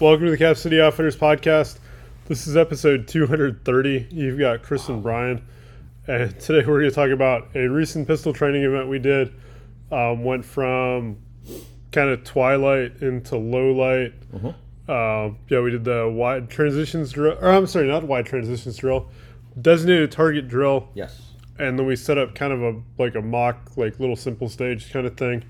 [0.00, 1.78] Welcome to the Cap City Outfitters podcast.
[2.26, 4.08] This is episode 230.
[4.10, 5.44] You've got Chris and Bryan,
[6.06, 9.32] and today we're going to talk about a recent pistol training event we did.
[9.92, 11.18] Um, went from
[11.92, 14.14] kind of twilight into low light.
[14.88, 17.36] Um, yeah, we did the wide transitions drill.
[17.40, 19.10] Or I'm sorry, not wide transitions drill.
[19.60, 21.20] Designated target drill, Yes.
[21.58, 24.90] and then we set up kind of a like a mock, like little simple stage
[24.92, 25.42] kind of thing.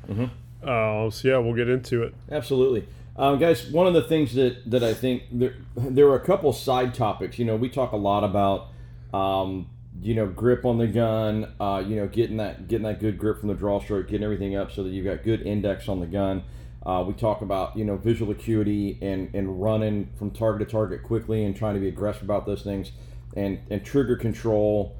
[0.64, 2.14] Uh, so yeah, we'll get into it.
[2.32, 2.86] Absolutely.
[3.20, 6.54] Um, guys, one of the things that, that I think there, there were a couple
[6.54, 7.38] side topics.
[7.38, 8.68] You know, we talk a lot about,
[9.12, 9.68] um,
[10.00, 13.40] you know, grip on the gun, uh, you know, getting that getting that good grip
[13.40, 16.06] from the draw stroke, getting everything up so that you've got good index on the
[16.06, 16.44] gun.
[16.86, 21.02] Uh, we talk about, you know, visual acuity and, and running from target to target
[21.02, 22.92] quickly and trying to be aggressive about those things
[23.36, 24.96] and, and trigger control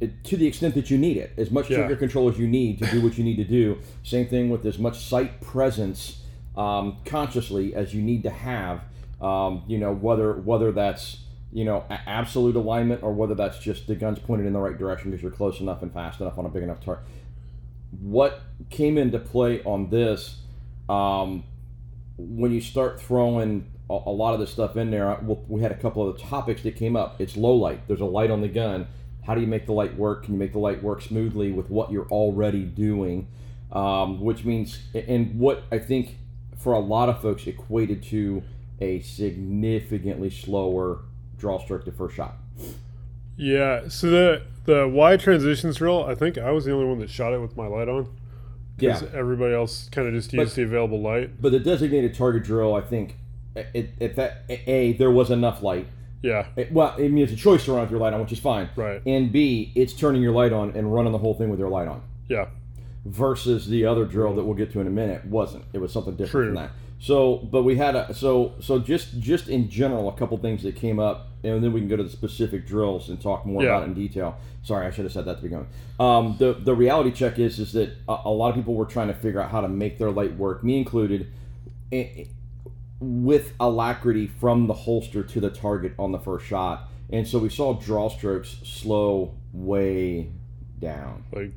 [0.00, 1.78] it, to the extent that you need it, as much Yeah.
[1.78, 3.76] trigger control as you need to do what you need to do.
[4.02, 6.22] Same thing with as much sight presence
[6.58, 8.82] um, consciously as you need to have.
[9.20, 11.20] Um, you know whether whether that's
[11.52, 15.10] you know absolute alignment or whether that's just the gun's pointed in the right direction
[15.10, 17.04] because you're close enough and fast enough on a big enough target.
[18.00, 20.40] What came into play on this
[20.88, 21.44] um,
[22.18, 25.10] when you start throwing a, a lot of this stuff in there?
[25.10, 27.20] uh, well, We had a couple of the topics that came up.
[27.20, 27.88] It's low light.
[27.88, 28.86] There's a light on the gun.
[29.24, 30.24] How do you make the light work?
[30.24, 33.28] Can you make the light work smoothly with what you're already doing?
[33.72, 36.16] Um, which means, and what I think
[36.58, 38.42] for a lot of folks equated to
[38.80, 41.00] a significantly slower
[41.38, 42.36] draw stroke to first shot.
[43.36, 43.88] Yeah.
[43.88, 47.32] So the the wide transitions drill, I think I was the only one that shot
[47.32, 48.08] it with my light on.
[48.78, 49.00] Yeah.
[49.14, 51.40] Everybody else kind of just used But- the available light.
[51.40, 53.16] But the designated target drill, I think,
[53.56, 55.86] it, it, that a there was enough light.
[56.22, 56.46] Yeah.
[56.56, 58.38] It- well, I mean, it's a choice to run with your light on, which is
[58.38, 58.68] fine.
[58.76, 59.00] Right.
[59.06, 61.88] And B, it's turning your light on and running the whole thing with your light
[61.88, 62.02] on.
[62.28, 62.46] Yeah.
[63.08, 65.64] Versus the other drill that we'll get to in a minute wasn't.
[65.72, 66.46] It was something different True.
[66.46, 66.70] from that.
[67.00, 70.74] So, but we had a so so just just in general a couple things that
[70.74, 73.68] came up, and then we can go to the specific drills and talk more Yeah.
[73.70, 74.36] about it in detail.
[74.64, 75.68] Sorry, I should have said that to begin with.
[76.00, 79.08] Um, the the reality check is is that a, a lot of people were trying
[79.08, 81.28] to figure out how to make their light work, me included.
[81.92, 82.24] eh,
[83.00, 86.88] with alacrity from the holster to the target on the first shot.
[87.10, 90.32] And so we saw draw strokes slow way
[90.80, 91.22] down.
[91.32, 91.52] Like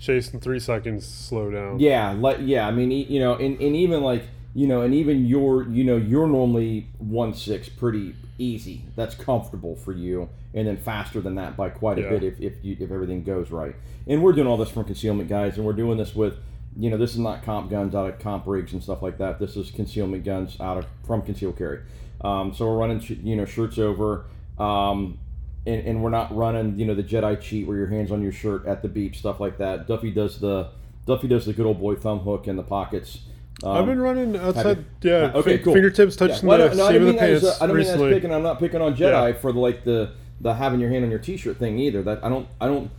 [0.00, 1.78] chasing three seconds, slow down.
[1.78, 4.24] Yeah, like yeah, I mean, you know, and, and even like
[4.54, 8.84] you know, and even you're you know you're normally one six pretty easy.
[8.96, 12.08] That's comfortable for you, and then faster than that by quite a Yeah.
[12.10, 13.76] bit if if you, if everything goes right.
[14.08, 16.38] And we're doing all this from concealment guys, and we're doing this with.
[16.76, 19.40] You know, this is not comp guns out of comp rigs and stuff like that.
[19.40, 21.80] This is concealment guns out of from conceal carry.
[22.20, 25.18] Um, so we're running, you know, shirts over, um,
[25.66, 28.32] and, and we're not running, you know, the Jedi cheat where your hands on your
[28.32, 29.86] shirt at the beep, stuff like that.
[29.86, 30.68] Duffy does the
[31.06, 33.20] Duffy does the good old boy thumb hook in the pockets.
[33.62, 34.84] Um, I've been running outside.
[35.02, 35.32] Yeah.
[35.34, 35.74] Okay, cool.
[35.74, 36.26] Fingertips yeah.
[36.28, 37.76] touching Well, the no, I seam don't of mean the as pants a, I don't
[37.76, 38.14] mean that as recently.
[38.14, 38.34] picking.
[38.34, 41.18] I'm not picking on Jedi for the like the the having your hand on your
[41.18, 42.02] T-shirt thing either.
[42.02, 42.90] That I don't I don't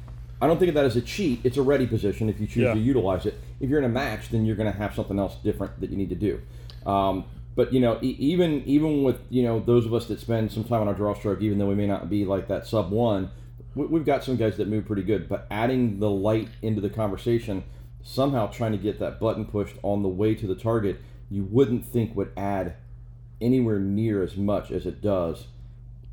[0.41, 1.39] I don't think of that as a cheat.
[1.43, 2.73] It's a ready position if you choose Yeah.
[2.73, 3.39] to utilize it.
[3.59, 5.97] If you're in a match, then you're going to have something else different that you
[5.97, 6.41] need to do.
[6.85, 7.25] Um,
[7.61, 10.63] but you know, e- even even with you know those of us that spend some
[10.63, 13.29] time on our draw stroke, even though we may not be like that sub one,
[13.75, 15.29] we, we've got some guys that move pretty good.
[15.29, 17.63] But adding the light into the conversation,
[18.01, 21.85] somehow trying to get that button pushed on the way to the target, you wouldn't
[21.85, 22.73] think would add
[23.39, 25.45] anywhere near as much as it does.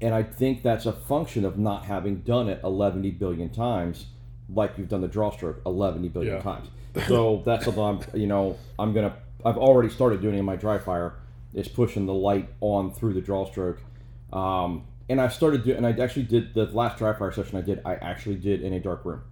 [0.03, 4.07] And I think that's a function of not having done it 11 billion times,
[4.53, 6.43] like you've done the draw stroke 11 billion Yeah.
[6.43, 6.69] times.
[7.07, 9.15] So that's something I'm, you know, I'm gonna,
[9.45, 11.15] I've already started doing in my dry fire,
[11.55, 13.81] is pushing the light on through the draw stroke.
[14.33, 17.63] Um, and I started doing, and I actually did the last dry fire session I
[17.63, 19.23] did, I actually did in a dark room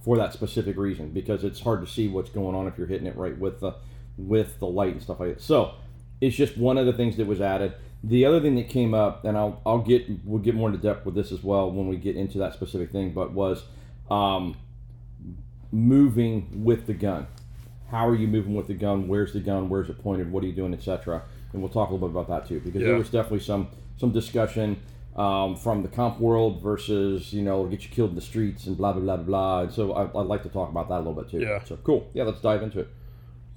[0.00, 3.06] for that specific reason because it's hard to see what's going on if you're hitting
[3.06, 3.74] it right with the
[4.18, 5.42] with the light and stuff like that.
[5.42, 5.74] So
[6.20, 7.74] it's just one of the things that was added.
[8.04, 11.04] The other thing that came up, and I'll I'll get we'll get more into depth
[11.06, 13.64] with this as well when we get into that specific thing, but was
[14.10, 14.56] um,
[15.70, 17.26] moving with the gun.
[17.90, 19.06] How are you moving with the gun?
[19.06, 19.68] Where's the gun?
[19.68, 20.32] Where's it pointed?
[20.32, 21.22] What are you doing, etc.
[21.52, 22.88] And we'll talk a little bit about that too, because Yeah.
[22.88, 23.68] there was definitely some
[23.98, 24.78] some discussion
[25.16, 28.76] um, from the comp world versus you know get you killed in the streets and
[28.76, 29.60] blah blah blah blah.
[29.62, 31.40] And so I, I'd like to talk about that a little bit too.
[31.40, 31.62] Yeah.
[31.64, 32.08] So cool.
[32.14, 32.88] Yeah, let's dive into it.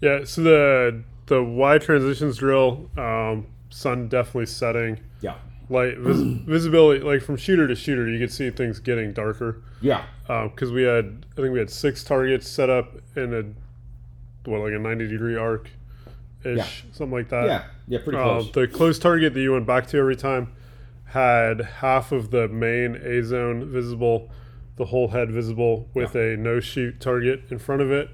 [0.02, 0.24] Yeah.
[0.26, 5.00] So the the wide transitions drill, um, sun definitely setting.
[5.22, 5.36] Yeah.
[5.70, 9.64] Light vis- visibility, like from shooter to shooter, you could see things getting darker.
[9.82, 10.04] Yeah.
[10.28, 14.74] because we had I think we had six targets set up in a what like
[14.74, 15.70] a ninety degree arc
[16.46, 16.66] ish Yeah.
[16.94, 17.46] something like that.
[17.46, 17.64] Yeah.
[17.88, 18.00] Yeah.
[18.04, 18.52] Pretty Um, close.
[18.52, 20.50] the close target that you went back to every time
[21.06, 24.30] had half of the main A zone visible,
[24.76, 28.10] the whole head visible with a no shoot target in front of it.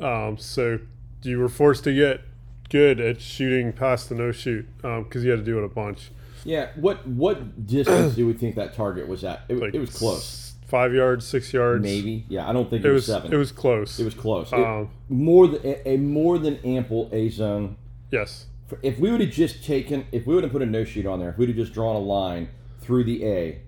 [0.00, 0.78] Um, so
[1.22, 2.22] you were forced to get
[2.70, 6.10] good at shooting past the no shoot because you had to do it a bunch.
[6.44, 6.68] Yeah.
[6.74, 9.42] What what distance do we think that target was at?
[9.48, 10.43] It, Like it was close.
[10.74, 11.84] Five yards, six yards.
[11.84, 12.24] Maybe.
[12.28, 12.48] Yeah.
[12.50, 13.16] I don't think it, It was, was.
[13.16, 13.32] seven.
[13.32, 14.00] It was close.
[14.00, 14.52] It was close.
[14.52, 17.76] It- Um, more than a, a more than ample A zone.
[18.10, 18.46] yes.
[18.82, 21.20] If we would have just taken, if we would have put a no shoot on
[21.20, 22.48] there, if we'd have just drawn a line
[22.80, 23.60] through the A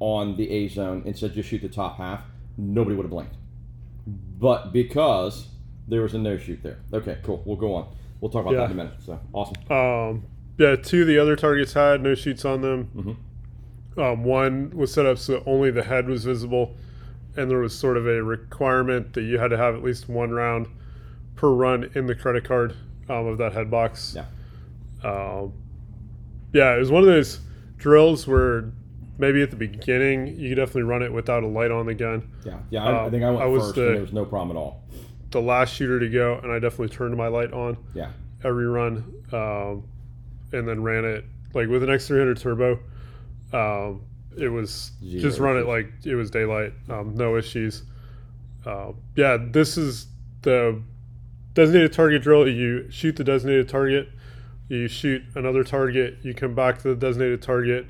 [0.00, 2.22] on the A zone and said just shoot the top half,
[2.56, 3.34] nobody would have blinked.
[4.06, 5.48] But because
[5.88, 6.78] there was a no shoot there.
[6.90, 7.42] Okay, cool.
[7.44, 7.88] We'll go on.
[8.22, 8.60] We'll talk about Yeah.
[8.60, 8.94] that in a minute.
[9.04, 9.56] So awesome.
[9.70, 10.22] Um,
[10.56, 12.88] yeah, two of the other targets had no shoots on them.
[12.96, 13.12] Mm-hmm.
[13.98, 16.76] Um, one was set up so that only the head was visible,
[17.36, 20.30] and there was sort of a requirement that you had to have at least one
[20.30, 20.68] round
[21.36, 22.76] per run in the credit card
[23.08, 24.14] um, of that head box.
[24.16, 24.24] Yeah.
[25.08, 25.52] Um,
[26.52, 27.40] yeah, it was one of those
[27.76, 28.72] drills where
[29.18, 32.30] maybe at the beginning you could definitely run it without a light on the gun.
[32.44, 32.58] Yeah.
[32.70, 32.84] Yeah.
[32.84, 34.56] I, I Um, think I went I was first, the- and there was no problem
[34.56, 34.82] at all.
[35.30, 37.76] The last shooter to go, and I definitely turned my light on.
[37.94, 38.10] Yeah.
[38.44, 39.82] every run, um,
[40.52, 41.24] and then ran it
[41.54, 42.78] like with an X300 turbo.
[43.52, 44.02] Um,
[44.36, 47.82] it was Zero just run it like it was daylight, um, no issues.
[48.64, 50.06] Uh, yeah, this is
[50.42, 50.80] the
[51.54, 52.46] designated target drill.
[52.48, 54.08] You shoot the designated target,
[54.68, 57.86] you shoot another target, you come back to the designated target,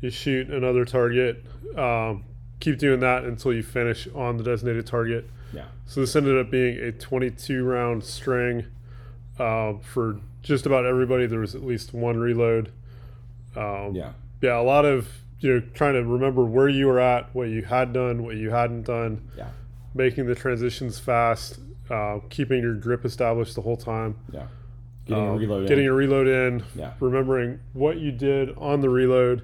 [0.00, 1.44] you shoot another target.
[1.76, 2.24] Um,
[2.60, 5.28] keep doing that until you finish on the designated target.
[5.52, 5.64] Yeah.
[5.86, 8.66] So this ended up being a 22 round string
[9.38, 11.26] uh, for just about everybody.
[11.26, 12.72] There was at least one reload.
[13.56, 14.12] Um, Yeah.
[14.44, 15.08] Yeah, a lot of
[15.40, 18.50] you know trying to remember where you were at, what you had done, what you
[18.50, 19.48] hadn't done, Yeah.
[19.94, 21.58] making the transitions fast,
[21.90, 24.46] uh, keeping your grip established the whole time, Yeah.
[25.06, 25.68] Getting a um, reload.
[25.68, 25.90] getting in.
[25.90, 26.92] a reload in, Yeah.
[27.00, 29.42] remembering what you did on the reload.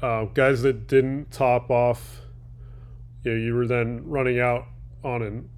[0.00, 2.20] Uh, guys that didn't top off,
[3.24, 4.66] you know, you were then running out
[5.02, 5.48] on an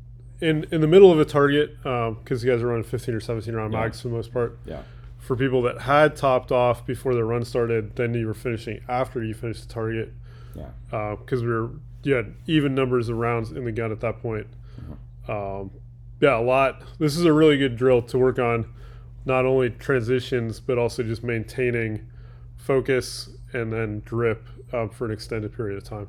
[0.41, 3.55] in in the middle of a target because you guys are running 15 or 17
[3.55, 3.81] round Yeah.
[3.81, 4.59] mags for the most part.
[4.65, 4.83] Yeah.
[5.21, 9.23] For people that had topped off before the run started, then you were finishing after
[9.23, 10.13] you finished the target
[10.55, 11.17] Yeah.
[11.17, 11.71] because we were
[12.03, 14.47] you had even numbers of rounds in the gun at that point.
[14.81, 15.31] Mm-hmm.
[15.31, 15.71] Um,
[16.21, 16.83] yeah, a lot.
[16.99, 18.67] This is a really good drill to work on,
[19.27, 22.07] not only transitions but also just maintaining
[22.57, 26.09] focus and then grip um, for an extended period of time.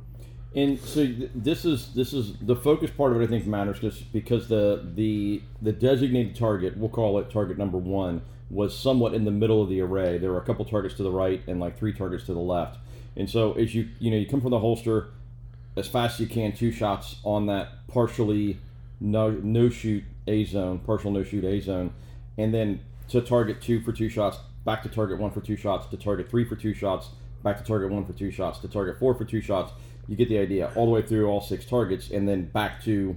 [0.55, 3.25] And so th- this is this is the focus part of it.
[3.25, 7.77] I think matters just because the the the designated target, we'll call it target number
[7.77, 8.21] one,
[8.51, 10.17] was somewhat in the middle of the array.
[10.17, 12.77] There were a couple targets to the right and like three targets to the left.
[13.15, 15.09] And so as you you know you come from the holster
[15.77, 18.59] as fast as you can, two shots on that partially
[18.99, 21.93] no no shoot A zone, partial no shoot A zone,
[22.37, 25.87] and then to target two for two shots, back to target one for two shots,
[25.87, 27.09] to target three for two shots,
[27.43, 29.71] back to target one for two shots, to target four for two shots.
[30.07, 30.71] You get the idea.
[30.75, 33.15] All the way through all six targets, and then back to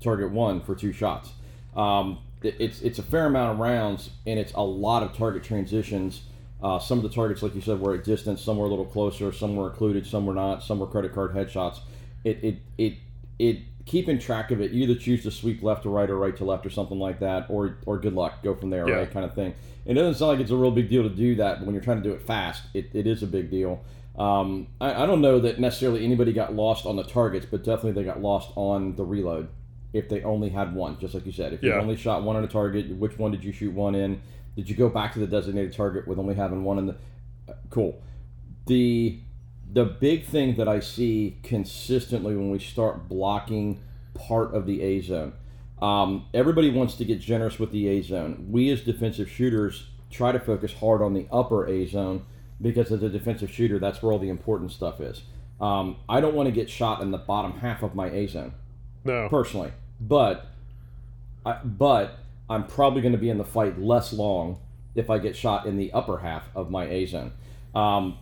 [0.00, 1.30] target one for two shots.
[1.76, 6.22] Um, it's it's a fair amount of rounds, and it's a lot of target transitions.
[6.62, 8.42] Uh, some of the targets, like you said, were at distance.
[8.42, 9.32] Some were a little closer.
[9.32, 10.06] Some were occluded.
[10.06, 10.62] Some were not.
[10.62, 11.78] Some were credit card headshots.
[12.24, 12.94] It it it
[13.38, 14.72] it keeping track of it.
[14.72, 17.20] You either choose to sweep left to right or right to left or something like
[17.20, 18.96] that, or or good luck, go from there, Yeah.
[18.96, 19.54] right, kind of thing.
[19.86, 21.82] It doesn't sound like it's a real big deal to do that, but when you're
[21.84, 23.80] trying to do it fast, it, it is a big deal.
[24.18, 27.92] Um, I, I don't know that necessarily anybody got lost on the targets, but definitely
[27.92, 29.48] they got lost on the reload
[29.92, 31.52] if they only had one, just like you said.
[31.52, 31.80] If you Yeah.
[31.80, 34.20] only shot one on a target, which one did you shoot one in?
[34.56, 36.96] Did you go back to the designated target with only having one in the?
[37.48, 38.00] uh, Cool.
[38.66, 39.20] The
[39.70, 43.80] the big thing that I see consistently when we start blocking
[44.14, 45.34] part of the A zone,
[45.82, 48.46] um, everybody wants to get generous with the A zone.
[48.50, 52.22] We as defensive shooters try to focus hard on the upper A zone
[52.62, 55.22] because as a defensive shooter, that's where all the important stuff is.
[55.60, 58.52] Um, I don't want to get shot in the bottom half of my A zone
[59.08, 60.46] No, personally, but
[61.44, 64.58] I, but I'm probably going to be in the fight less long
[64.94, 67.32] if I get shot in the upper half of my A zone.
[67.74, 68.18] Um,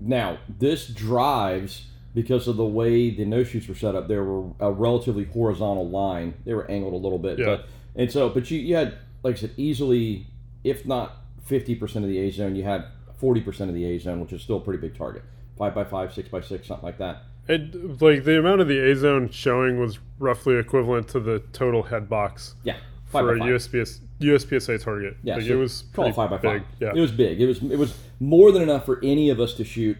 [0.00, 4.08] now this drives because of the way the no shoots were set up.
[4.08, 6.34] They were a relatively horizontal line.
[6.44, 7.44] They were angled a little bit, Yeah.
[7.46, 7.66] but
[7.96, 10.26] and so but you, you had like I said easily,
[10.64, 12.84] if not fifty percent of the A zone, you had
[13.18, 15.22] forty percent of the A zone, which is still a pretty big target.
[15.56, 17.22] Five by five, six by six, something like that.
[17.48, 21.84] It like the amount of the A zone showing was roughly equivalent to the total
[21.84, 22.76] head box Yeah,
[23.06, 23.48] for a five.
[23.48, 25.16] USPS USPSA target.
[25.22, 26.62] Yeah, like so it was call pretty five by big.
[26.62, 26.68] five.
[26.80, 27.40] Yeah, it was big.
[27.40, 29.96] It was it was more than enough for any of us to shoot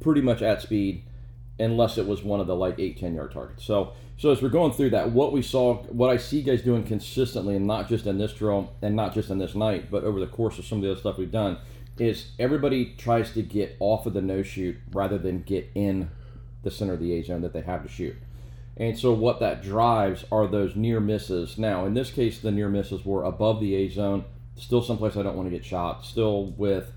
[0.00, 1.04] pretty much at speed,
[1.58, 3.64] unless it was one of the like eight ten yard targets.
[3.64, 6.84] So so as we're going through that, what we saw, what I see guys doing
[6.84, 10.18] consistently, and not just in this drill and not just in this night, but over
[10.20, 11.58] the course of some of the other stuff we've done,
[11.98, 16.10] is everybody tries to get off of the no shoot rather than get in
[16.62, 18.16] the center of the A zone that they have to shoot.
[18.76, 21.56] And so what that drives are those near misses.
[21.56, 24.24] Now, in this case, the near misses were above the A zone
[24.56, 26.92] still someplace I don't want to get shot, still with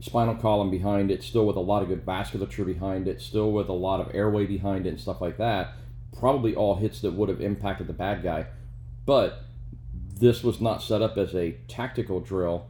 [0.00, 3.68] spinal column behind it, still with a lot of good vasculature behind it, still with
[3.68, 5.74] a lot of airway behind it and stuff like that.
[6.18, 8.46] Probably all hits that would have impacted the bad guy.
[9.06, 9.44] But
[10.18, 12.66] this was not set up as a tactical drill.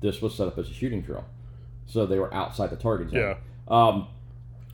[0.00, 1.24] This was set up as a shooting drill.
[1.86, 3.20] So they were outside the target zone.
[3.20, 3.36] Yeah.
[3.68, 4.08] Um,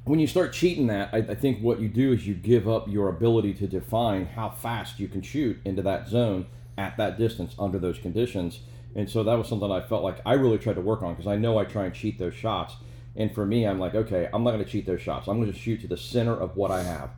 [0.08, 2.88] when you start cheating that, I, I think what you do is you give up
[2.88, 6.46] your ability to define how fast you can shoot into that zone
[6.78, 8.60] at that distance under those conditions.
[8.96, 11.26] And so that was something I felt like I really tried to work on because
[11.26, 12.74] I know I try and cheat those shots.
[13.16, 15.28] And for me, I'm like, okay, I'm not going to cheat those shots.
[15.28, 17.10] I'm going to shoot to the center of what I have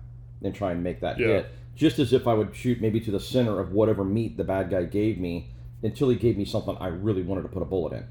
[0.43, 1.27] and try and make that Yeah.
[1.27, 1.47] hit.
[1.77, 4.69] Just as if I would shoot maybe to the center of whatever meat the bad
[4.71, 5.51] guy gave me
[5.83, 8.05] until he gave me something I really wanted to put a bullet in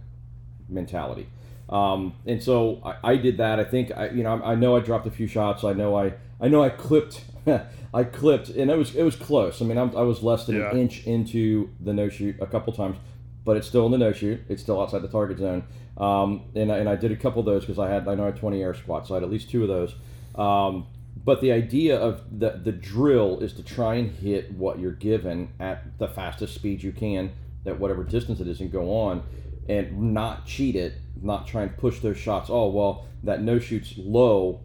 [0.69, 1.27] mentality.
[1.69, 3.59] Um, and so I, I did that.
[3.59, 5.63] I think I, you know, I, I know I dropped a few shots.
[5.63, 7.21] I know I, I know I clipped,
[7.93, 9.61] I clipped, and it was it was close.
[9.61, 10.71] I mean, I'm, I was less than Yeah.
[10.71, 12.97] an inch into the no shoot a couple times,
[13.45, 14.41] but it's still in the no shoot.
[14.49, 15.63] It's still outside the target zone.
[15.97, 18.23] Um, and I, and I did a couple of those because I had I know
[18.23, 19.93] I had 20 air squats, so I had at least two of those.
[20.35, 20.87] Um,
[21.23, 25.49] but the idea of the the drill is to try and hit what you're given
[25.59, 27.31] at the fastest speed you can
[27.65, 29.21] at whatever distance it is and go on
[29.67, 32.49] and not cheat it, not try and push those shots.
[32.51, 34.61] Oh well, that no shoot's low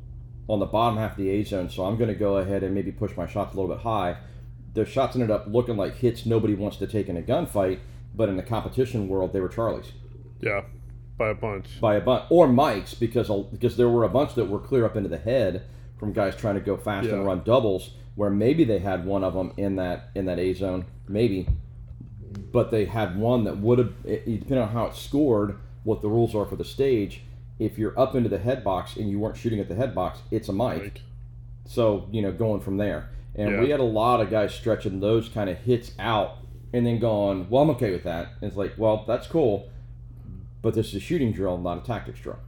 [0.49, 2.75] on the bottom half of the A zone, so I'm going to go ahead and
[2.75, 4.17] maybe push my shots a little bit high.
[4.75, 7.79] Those shots ended up looking like hits nobody wants to take in a gunfight,
[8.15, 9.93] but in the competition world, they were Charlies
[10.41, 10.63] Yeah.
[11.17, 11.81] By a bunch.
[11.81, 14.97] by a bunch, or Mike's because because there were a bunch that were clear up
[14.97, 15.63] into the head
[15.97, 17.15] from guys trying to go fast Yeah.
[17.15, 20.53] and run doubles, where maybe they had one of them in that in that A
[20.55, 21.47] zone, maybe,
[22.53, 26.35] but they had one that would have depending on how it scored, what the rules
[26.35, 27.23] are for the stage.
[27.59, 30.19] If you're up into the head box and you weren't shooting at the head box,
[30.31, 30.83] it's a Mike.
[30.83, 31.01] Like,
[31.67, 33.09] So, you know, going from there.
[33.37, 33.61] And Yeah.
[33.61, 36.39] we had a lot of guys stretching those kind of hits out
[36.73, 38.29] and then going, well, I'm okay with that.
[38.41, 39.69] And it's like, well, that's cool,
[40.63, 42.39] but this is a shooting drill, not a tactics drill.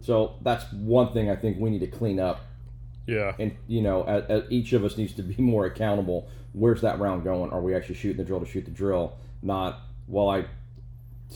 [0.00, 2.40] So that's one thing I think we need to clean up.
[3.06, 3.34] yeah.
[3.38, 6.28] And, you know, as, as each of us needs to be more accountable.
[6.52, 7.50] Where's that round going?
[7.50, 9.16] Are we actually shooting the drill to shoot the drill?
[9.42, 10.44] Not, well, I.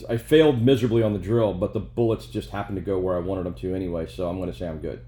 [0.09, 3.19] I failed miserably on the drill, but the bullets just happened to go where I
[3.19, 5.01] wanted them to anyway, so I'm going to say I'm good.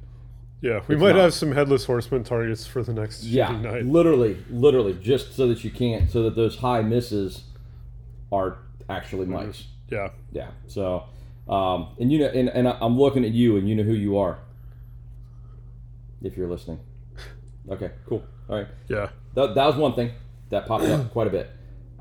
[0.61, 0.81] Yeah.
[0.87, 1.21] We It's might not.
[1.21, 3.85] have some headless horseman targets for the next Yeah, shooting night.
[3.85, 7.43] literally, literally, just so that you can't, so that those high misses
[8.31, 8.57] are
[8.89, 9.65] actually Mikes.
[9.89, 10.09] Yeah.
[10.31, 10.49] Yeah.
[10.67, 11.05] So,
[11.47, 14.17] um, and you know, and, and I'm looking at you, and you know who you
[14.17, 14.39] are.
[16.21, 16.79] If you're listening.
[17.69, 17.91] Okay.
[18.07, 18.23] Cool.
[18.49, 18.67] All right.
[18.87, 19.09] Yeah.
[19.35, 20.11] That, that was one thing
[20.49, 21.51] that popped up quite a bit.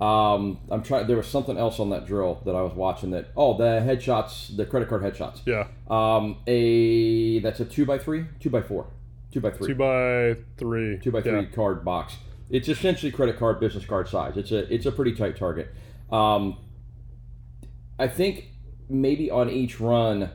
[0.00, 1.07] Um, I'm trying.
[1.09, 3.11] There was something else on that drill that I was watching.
[3.11, 5.40] That oh, the headshots, the credit card headshots.
[5.45, 5.67] Yeah.
[5.90, 8.87] Um, a that's a two by three, two by four,
[9.33, 10.99] two by three Two by three.
[11.02, 11.45] two by three Yeah.
[11.47, 12.17] card box.
[12.50, 14.37] It's essentially credit card, business card size.
[14.37, 15.69] It's a it's a pretty tight target.
[16.12, 16.57] Um,
[17.99, 18.50] I think
[18.88, 20.31] maybe on each run,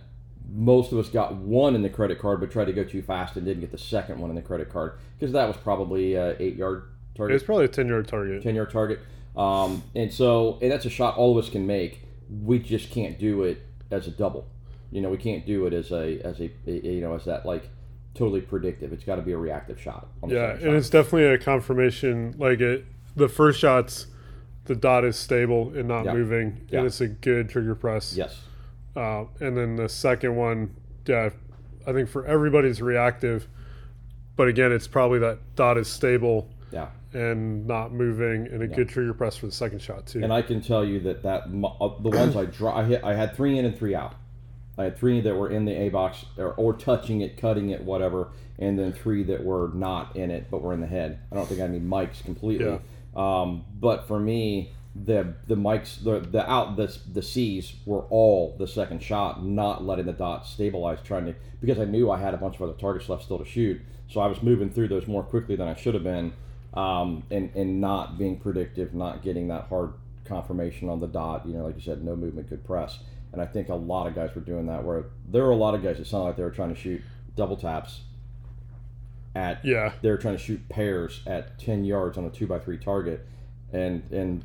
[0.51, 3.37] most of us got one in the credit card, but tried to go too fast
[3.37, 6.35] and didn't get the second one in the credit card because that was probably a
[6.41, 6.83] eight yard
[7.15, 8.43] target, It's probably a 10 yard target.
[8.43, 8.99] ten yard target.
[9.35, 12.01] Um, and so and that's a shot all of us can make.
[12.43, 13.61] We just can't do it
[13.91, 14.47] as a double.
[14.91, 17.69] You know, we can't do it as a as a, you know as that like
[18.13, 18.93] totally predictive.
[18.93, 20.07] It's got to be a reactive shot.
[20.21, 20.53] on the Yeah.
[20.53, 22.35] second And it's definitely a confirmation.
[22.37, 22.85] Like it,
[23.15, 24.05] the first shots,
[24.65, 26.13] the dot is stable and not Yeah.
[26.13, 26.79] moving, Yeah.
[26.79, 28.15] and it's a good trigger press.
[28.15, 28.39] yes.
[28.95, 30.75] Uh, and then the second one,
[31.07, 31.31] yeah,
[31.87, 33.47] I think for everybody's reactive,
[34.35, 36.87] but again, it's probably that dot is stable Yeah.
[37.13, 40.23] and not moving, and a good trigger press for the second shot too.
[40.23, 43.13] And I can tell you that that uh, the ones I draw, I hit, I
[43.13, 44.15] had three in and three out.
[44.77, 47.83] I had three that were in the A box or, or touching it, cutting it,
[47.83, 51.19] whatever, and then three that were not in it but were in the head.
[51.31, 52.65] I don't think I any Mikes completely.
[52.65, 52.79] Yeah.
[53.15, 58.55] Um, but for me, the the mics, the the out the the C's were all
[58.57, 62.33] the second shot, not letting the dot stabilize, trying to because I knew I had
[62.33, 65.07] a bunch of other targets left still to shoot, so I was moving through those
[65.07, 66.33] more quickly than I should have been,
[66.73, 69.93] um, and and not being predictive, not getting that hard
[70.25, 71.45] confirmation on the dot.
[71.45, 72.99] You know, like you said, no movement, good press.
[73.31, 74.83] And I think a lot of guys were doing that.
[74.83, 77.01] Where there were a lot of guys that sounded like they were trying to shoot
[77.35, 78.01] double taps
[79.35, 82.59] at yeah, they were trying to shoot pairs at 10 yards on a 2 by
[82.59, 83.25] 3 target
[83.71, 84.43] and and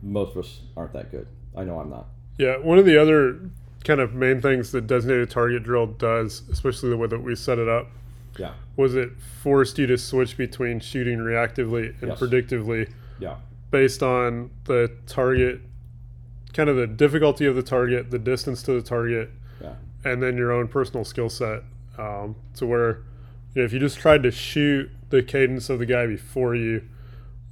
[0.00, 2.06] most of us aren't that good i know i'm not
[2.38, 2.56] yeah.
[2.56, 3.40] One of the other
[3.84, 7.58] kind of main things that designated target drill does, especially the way that we set
[7.58, 7.90] it up,
[8.38, 9.10] yeah was it
[9.42, 12.20] forced you to switch between shooting reactively and Yes.
[12.20, 13.36] predictively yeah
[13.70, 15.60] based on the target,
[16.54, 19.30] kind of the difficulty of the target, the distance to the target,
[19.60, 21.62] yeah and then your own personal skill set.
[21.98, 22.98] Um, to where,
[23.54, 26.82] you know, if you just tried to shoot the cadence of the guy before you,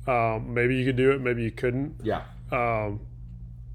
[0.07, 1.97] um, maybe you could do it, maybe you couldn't.
[2.05, 3.01] yeah Um,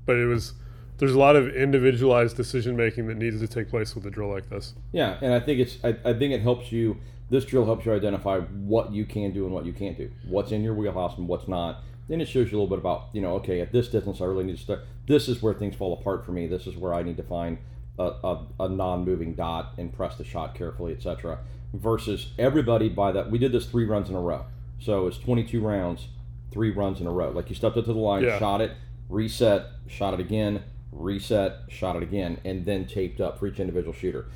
[0.06, 0.54] but it was
[1.02, 4.30] there's a lot of individualized decision making that needs to take place with a drill
[4.30, 4.76] like this.
[4.92, 6.96] Yeah, and I think it's I, I think it helps you.
[7.32, 10.52] This drill helps you identify what you can do and what you can't do, what's
[10.52, 11.82] in your wheelhouse and what's not.
[12.08, 14.26] Then it shows you a little bit about you know okay at this distance I
[14.26, 14.82] really need to start.
[15.08, 16.46] This is where things fall apart for me.
[16.46, 17.58] This is where I need to find
[17.98, 21.40] a, a, a non-moving dot and press the shot carefully, etc.
[21.74, 24.46] Versus everybody by that we did this three runs in a row,
[24.78, 26.10] so it's 22 rounds,
[26.52, 27.32] three runs in a row.
[27.32, 28.38] Like you stepped up to the line, Yeah.
[28.38, 28.74] shot it,
[29.10, 30.62] reset, shot it again,
[30.92, 34.28] reset, shot it again, and then taped up for each individual shooter.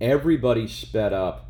[0.00, 1.48] Everybody sped up.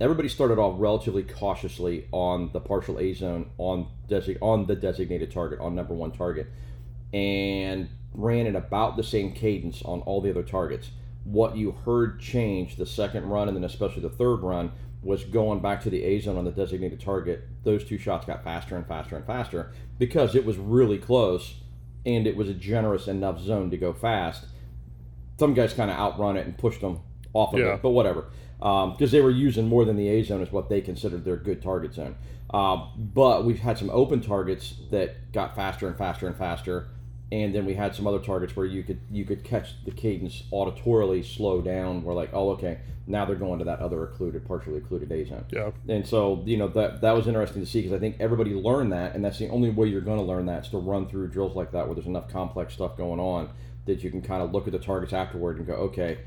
[0.00, 5.30] Everybody started off relatively cautiously on the partial A zone on desi- on the designated
[5.30, 6.48] target on number one target,
[7.12, 10.90] and ran at about the same cadence on all the other targets.
[11.24, 15.60] What you heard change the second run and then especially the third run was going
[15.60, 17.44] back to the A zone on the designated target.
[17.64, 21.54] Those two shots got faster and faster and faster because it was really close
[22.04, 24.44] and it was a generous enough zone to go fast.
[25.38, 27.00] Some guys kind of outrun it and pushed them
[27.32, 27.74] off of Yeah.
[27.74, 28.26] it, but whatever.
[28.58, 31.60] Because they were using more than the A zone is what they considered their good
[31.62, 32.14] target zone.
[32.52, 36.88] Uh, but we've had some open targets that got faster and faster and faster,
[37.32, 40.42] and then we had some other targets where you could you could catch the cadence
[40.52, 42.02] auditorily slow down.
[42.02, 45.46] We're like, oh, okay, now they're going to that other occluded, partially occluded A zone.
[45.50, 45.70] Yeah.
[45.88, 48.92] And so, you know, that that was interesting to see because I think everybody learned
[48.92, 51.28] that, and that's the only way you're going to learn that is to run through
[51.28, 53.48] drills like that where there's enough complex stuff going on
[53.86, 56.18] that you can kind of look at the targets afterward and go, okay,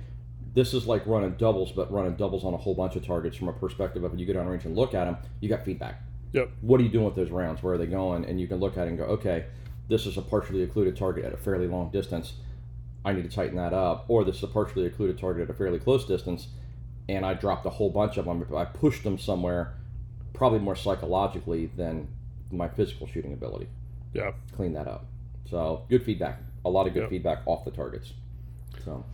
[0.55, 3.47] this is like running doubles, but running doubles on a whole bunch of targets from
[3.47, 6.01] a perspective of when you go down range and look at them, you got feedback.
[6.33, 6.49] Yep.
[6.61, 7.61] What are you doing with those rounds?
[7.61, 8.25] Where are they going?
[8.25, 9.45] And you can look at it and go, okay,
[9.87, 12.33] this is a partially occluded target at a fairly long distance.
[13.03, 14.05] I need to tighten that up.
[14.07, 16.47] Or this is a partially occluded target at a fairly close distance,
[17.07, 18.45] and I dropped a whole bunch of them.
[18.55, 19.73] I pushed them somewhere,
[20.33, 22.07] probably more psychologically than
[22.51, 23.67] my physical shooting ability.
[24.13, 24.31] Yeah.
[24.55, 25.05] Clean that up.
[25.49, 26.39] So good feedback.
[26.63, 28.13] A lot of good feedback off the targets.
[28.83, 29.05] So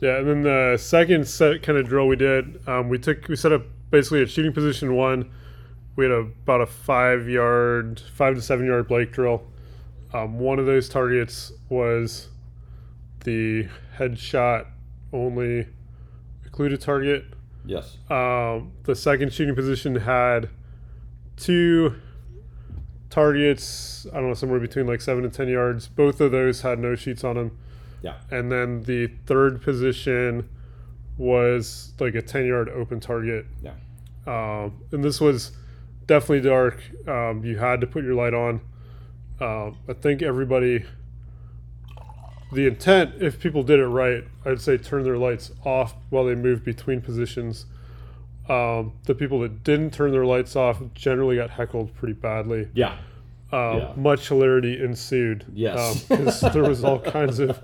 [0.00, 3.36] Yeah, and then the second set kind of drill we did, um, we took we
[3.36, 5.30] set up basically a shooting position one.
[5.96, 9.42] We had about a five yard, five to seven yard Blake drill.
[10.12, 12.28] Um, one of those targets was
[13.24, 14.66] the headshot
[15.12, 15.66] only
[16.46, 17.24] occluded target.
[17.64, 20.48] yes, Um, the second shooting position had
[21.36, 21.94] two
[23.10, 24.06] targets.
[24.12, 25.88] I don't know, somewhere between like seven and ten yards.
[25.88, 27.58] Both of those had no shoots on them.
[28.02, 28.14] Yeah.
[28.30, 30.48] And then the third position
[31.16, 33.46] was like a ten yard open target.
[33.62, 33.72] Yeah.
[34.26, 35.52] Um, and this was
[36.06, 36.82] definitely dark.
[37.08, 38.60] Um, you had to put your light on.
[39.40, 40.84] Um, I think everybody.
[42.50, 46.34] The intent, if people did it right, I'd say turn their lights off while they
[46.34, 47.66] move between positions.
[48.48, 52.68] Um, the people that didn't turn their lights off generally got heckled pretty badly.
[52.72, 52.96] yeah,
[53.52, 53.92] Um, Yeah.
[53.96, 55.44] Much hilarity ensued.
[55.52, 56.10] Yes.
[56.10, 57.58] Um, 'cause there was all kinds of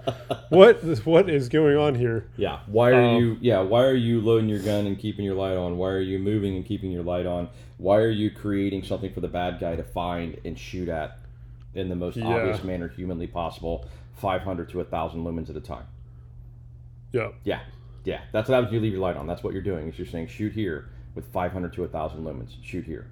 [0.50, 2.26] what what is going on here?
[2.36, 2.58] Yeah.
[2.66, 3.36] Why are Um, you?
[3.40, 3.60] Yeah.
[3.62, 5.78] Why are you loading your gun and keeping your light on?
[5.78, 7.48] Why are you moving and keeping your light on?
[7.78, 11.16] Why are you creating something for the bad guy to find and shoot at
[11.74, 12.26] in the most Yeah.
[12.26, 13.84] obvious manner humanly possible,
[14.14, 15.86] 500 to 1,000 lumens at a time?
[17.12, 17.28] Yeah.
[17.44, 17.60] Yeah.
[18.04, 18.20] Yeah.
[18.32, 19.26] That's what happens you leave your light on.
[19.26, 19.88] That's what you're doing.
[19.88, 22.52] Is you're saying shoot here with 500 to 1,000 lumens.
[22.62, 23.06] Shoot here.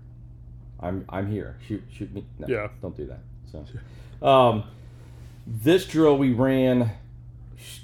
[0.81, 1.57] I'm I'm here.
[1.67, 2.25] Shoot shoot me.
[2.39, 2.69] No, Yeah.
[2.81, 3.21] Don't do that.
[3.51, 4.65] So, um,
[5.47, 6.91] this drill we ran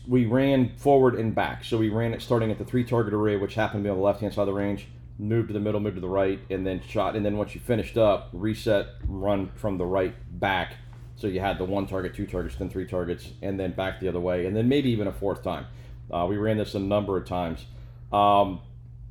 [0.08, 1.62] we ran forward and back.
[1.64, 3.96] So we ran it starting at the three target array, which happened to be on
[3.96, 4.88] the left hand side of the range.
[5.18, 7.16] Moved to the middle, moved to the right, and then shot.
[7.16, 10.74] And then once you finished up, reset, run from the right back.
[11.16, 14.06] So you had the one target, two targets, then three targets, and then back the
[14.06, 15.66] other way, and then maybe even a fourth time.
[16.10, 17.64] Uh, we ran this a number of times.
[18.12, 18.60] Um,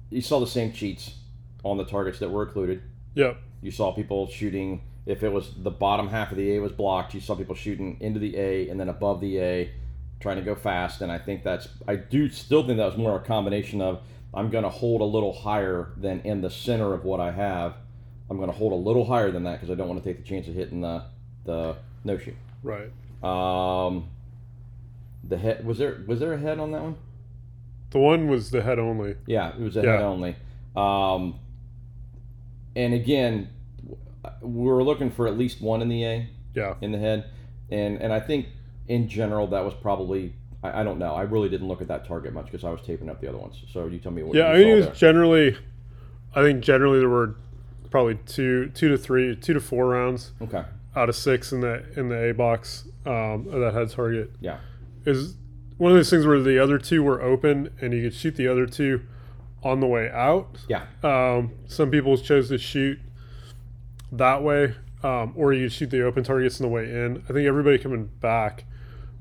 [0.10, 1.16] you saw the same cheats
[1.64, 2.82] on the targets that were occluded.
[3.16, 3.38] Yep.
[3.62, 4.84] You saw people shooting.
[5.06, 7.98] If it was the bottom half of the A was blocked, you saw people shooting
[8.00, 9.72] into the A and then above the A,
[10.20, 11.02] trying to go fast.
[11.02, 11.68] And I think that's.
[11.88, 14.02] I do still think that was more a combination of
[14.38, 17.74] I'm going to hold a little higher than in the center of what I have.
[18.30, 20.18] I'm going to hold a little higher than that because I don't want to take
[20.22, 21.04] the chance of hitting the
[21.44, 22.36] the no shoot.
[22.62, 22.92] Right.
[23.24, 24.10] Um,
[25.24, 26.96] the head was there was there a head on that one?
[27.90, 29.16] The one was the head only.
[29.26, 29.94] Yeah, it was a Yeah.
[29.94, 30.36] head only.
[30.76, 31.40] Um,
[32.76, 33.50] and again,
[34.42, 36.76] we were looking for at least one in the A Yeah.
[36.82, 37.26] in the head,
[37.72, 38.48] and and I think
[38.88, 40.34] in general that was probably
[40.74, 42.82] I, I don't know I really didn't look at that target much because I was
[42.82, 43.56] taping up the other ones.
[43.72, 44.50] So you tell me what Yeah.
[44.54, 44.96] you I mean, it was there.
[44.96, 45.58] generally.
[46.36, 47.36] I think generally there were
[47.90, 50.64] probably two, two to three, two to four rounds okay.
[50.96, 54.32] out of six in the in the A box um, that had target.
[54.42, 54.58] Yeah.
[55.06, 55.36] Is
[55.78, 58.48] one of those things where the other two were open and you could shoot the
[58.48, 59.02] other two
[59.64, 60.58] on the way out.
[60.68, 60.84] Yeah.
[61.04, 63.00] Um, some people chose to shoot
[64.12, 67.24] that way, um, or you shoot the open targets on the way in.
[67.30, 68.66] I think everybody coming back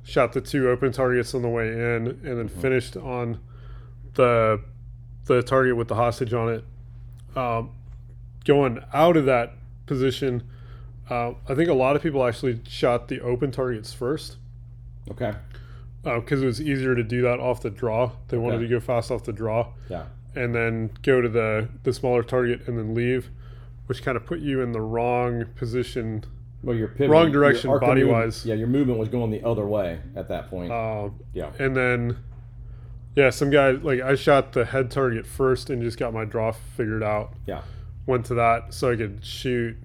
[0.07, 3.40] shot the two open targets on the way in, and then finished on
[4.14, 4.61] the
[5.27, 6.64] the target with the hostage on it.
[7.37, 7.71] Um,
[8.45, 9.55] going out of that
[9.87, 10.45] position,
[11.11, 14.37] uh, I think a lot of people actually shot the open targets first
[15.11, 15.35] Okay.
[16.05, 18.12] because it was easier to do that off the draw.
[18.29, 20.05] They wanted to go fast off the draw Yeah.
[20.37, 23.29] and then go to the the smaller target and then leave,
[23.87, 26.23] which kind of put you in the wrong position.
[26.66, 27.11] Well, you're pivoting.
[27.11, 28.44] Wrong your direction arc of movement- body-wise.
[28.44, 30.72] Yeah, your movement was going the other way at that point.
[30.72, 31.52] Uh, yeah.
[31.61, 32.16] and then,
[33.14, 36.50] yeah, some guy like I shot the head target first and just got my draw
[36.52, 37.33] figured out.
[37.46, 37.62] Yeah.
[38.05, 39.76] Went to that so I could shoot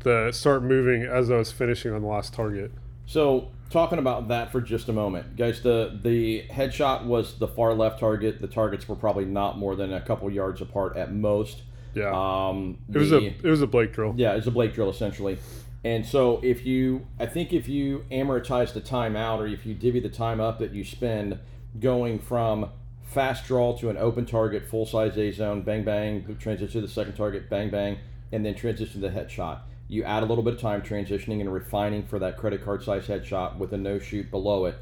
[0.00, 2.70] the start moving as I was finishing on the last target.
[3.06, 5.62] So talking about that for just a moment, guys.
[5.62, 8.40] The the headshot was the far left target.
[8.40, 11.62] The targets were probably not more than a couple yards apart at most.
[11.94, 14.14] Yeah, Um, it was a it was a Blake drill.
[14.16, 15.38] Yeah, it's a Blake drill essentially.
[15.84, 19.74] And so if you, I think if you amortize the time out or if you
[19.74, 21.38] divvy the time up that you spend
[21.78, 22.70] going from
[23.02, 26.92] fast draw to an open target, full size A zone, bang bang, transition to the
[26.92, 27.98] second target, bang bang,
[28.32, 29.60] and then transition to the headshot.
[29.86, 33.06] You add a little bit of time transitioning and refining for that credit card size
[33.06, 34.76] headshot with a no shoot below it.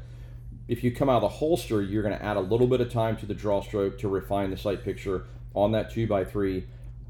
[0.67, 2.91] If you come out of the holster, you're going to add a little bit of
[2.91, 6.65] time to the draw stroke to refine the sight picture on that two by three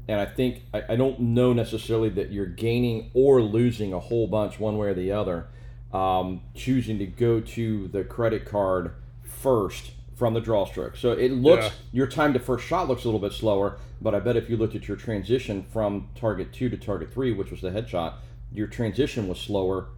[0.08, 4.26] and I think I, I don't know necessarily that you're gaining or losing a whole
[4.26, 5.46] bunch one way or the other.
[5.92, 8.92] Um, choosing to go to the credit card
[9.22, 11.72] first from the draw stroke, so it looks Yeah.
[11.92, 13.78] your time to first shot looks a little bit slower.
[14.02, 17.32] But I bet if you looked at your transition from target two to target three,
[17.32, 18.14] which was the headshot,
[18.52, 19.88] your transition was slower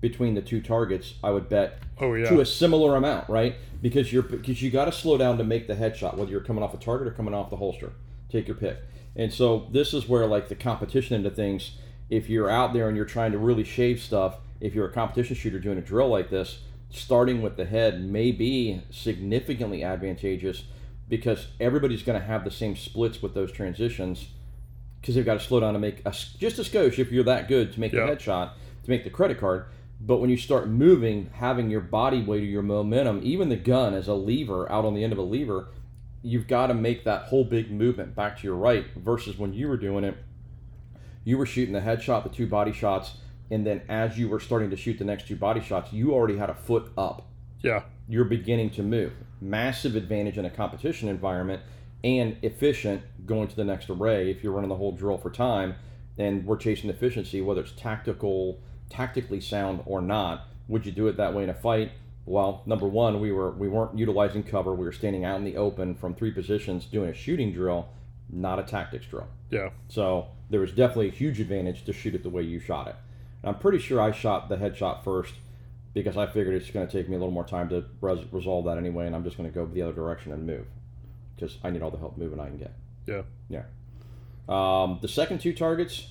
[0.00, 1.14] between the two targets.
[1.22, 3.56] I would bet Oh yeah, to a similar amount, right?
[3.82, 6.62] Because you're because you got to slow down to make the headshot, whether you're coming
[6.64, 7.92] off a target or coming off the holster.
[8.30, 8.78] Take your pick.
[9.16, 11.72] And so this is where like the competition into things.
[12.10, 15.36] If you're out there and you're trying to really shave stuff, if you're a competition
[15.36, 20.64] shooter doing a drill like this, starting with the head may be significantly advantageous
[21.08, 24.28] because everybody's going to have the same splits with those transitions
[25.00, 27.48] because they've got to slow down to make a, just a skosh if you're that
[27.48, 28.06] good to make Yeah.
[28.06, 28.52] the headshot
[28.84, 29.66] to make the credit card.
[30.00, 33.94] But when you start moving, having your body weight or your momentum, even the gun
[33.94, 35.68] as a lever out on the end of a lever,
[36.28, 39.68] you've got to make that whole big movement back to your right versus when you
[39.68, 40.16] were doing it,
[41.24, 43.14] you were shooting the headshot, the two body shots,
[43.50, 46.36] and then as you were starting to shoot the next two body shots, you already
[46.36, 47.26] had a foot up
[47.62, 49.12] yeah, you're beginning to move.
[49.40, 51.62] Massive advantage in a competition environment
[52.04, 55.74] and efficient going to the next array if you're running the whole drill for time
[56.16, 58.60] and we're chasing efficiency, whether it's tactical,
[58.90, 60.46] tactically sound or not.
[60.68, 61.92] Would you do it that way in a fight?
[62.28, 64.74] Well, number one, we were we weren't utilizing cover.
[64.74, 67.88] We were standing out in the open from three positions doing a shooting drill,
[68.30, 69.26] not a tactics drill.
[69.50, 72.86] yeah, So there was definitely a huge advantage to shoot it the way you shot
[72.88, 72.96] it.
[73.42, 75.34] And I'm pretty sure I shot the headshot first
[75.94, 78.66] because I figured it's going to take me a little more time to res- resolve
[78.66, 80.66] that anyway, and I'm just going to go the other direction and move
[81.34, 82.72] because I need all the help moving I can get.
[83.06, 83.22] yeah.
[83.48, 83.62] Yeah.
[84.48, 86.08] Um, the second two targets,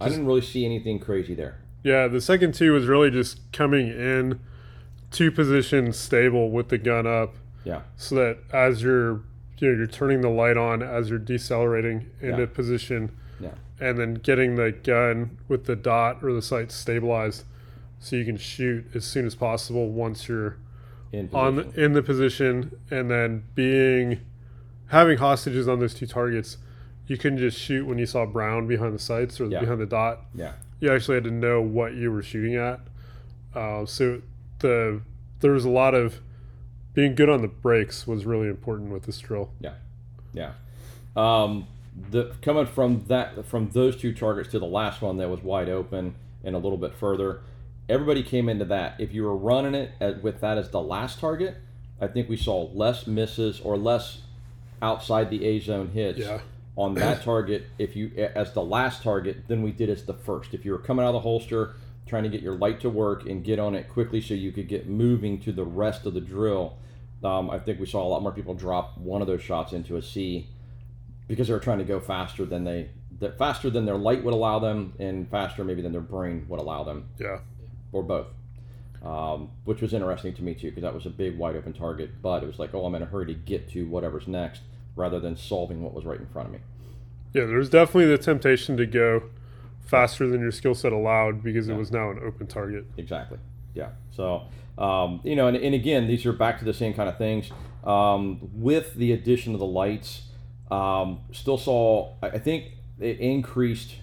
[0.00, 1.60] I didn't really see anything crazy there.
[1.82, 4.40] Yeah, the second two was really just coming in
[5.10, 7.80] two positions stable with the gun up Yeah.
[7.96, 9.20] so that as you're
[9.60, 12.46] you know, you're turning the light on as you're decelerating into Yeah.
[12.46, 13.50] position Yeah.
[13.80, 17.44] and then getting the gun with the dot or the sight stabilized
[17.98, 20.56] so you can shoot as soon as possible once you're
[21.10, 24.20] In on the, in the position and then being
[24.88, 26.58] having hostages on those two targets
[27.08, 29.60] you couldn't just shoot when you saw brown behind the sights or Yeah.
[29.60, 30.52] behind the dot yeah.
[30.78, 32.80] you actually had to know what you were shooting at.
[33.54, 34.20] Uh, so
[34.60, 35.00] the
[35.40, 36.20] there was a lot of
[36.94, 39.50] being good on the brakes was really important with this drill.
[39.60, 39.74] Yeah.
[40.32, 40.52] Yeah.
[41.16, 41.66] Um,
[42.10, 45.68] the coming from that from those two targets to the last one that was wide
[45.68, 47.40] open and a little bit further,
[47.88, 48.96] everybody came into that.
[48.98, 51.56] If you were running it at, with that as the last target,
[52.00, 54.22] I think we saw less misses or less
[54.80, 56.40] outside the A zone hits Yeah.
[56.76, 57.66] on that target.
[57.78, 60.54] If you as the last target, than we did as the first.
[60.54, 61.74] If you were coming out of the holster,
[62.08, 64.66] trying to get your light to work and get on it quickly so you could
[64.68, 66.76] get moving to the rest of the drill.
[67.22, 69.96] Um, I think we saw a lot more people drop one of those shots into
[69.96, 70.46] a C
[71.26, 72.88] because they were trying to go faster than they
[73.20, 76.60] that faster than their light would allow them and faster maybe than their brain would
[76.60, 77.38] allow them Yeah.
[77.90, 78.28] or both
[79.02, 82.10] um, which was interesting to me too because that was a big wide open target
[82.22, 84.62] but it was like oh i'm in a hurry to get to whatever's next
[84.94, 86.60] rather than solving what was right in front of me
[87.32, 89.24] Yeah, there's definitely the temptation to go
[89.88, 91.74] faster than your skill set allowed because Yeah.
[91.74, 92.84] it was now an open target.
[92.96, 93.38] exactly
[93.74, 94.42] yeah so
[94.78, 97.50] um, you know and, and again these are back to the same kind of things
[97.84, 100.22] um, with the addition of the lights
[100.70, 103.96] um, still saw i think it increased